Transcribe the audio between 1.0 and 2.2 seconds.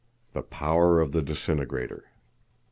the Disintegrator.